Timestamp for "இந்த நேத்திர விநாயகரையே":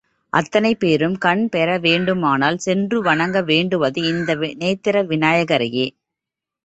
4.03-5.87